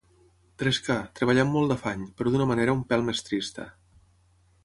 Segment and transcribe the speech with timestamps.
[0.61, 3.67] Trescar, treballar amb molt d'afany, però d'una manera un pèl més trista.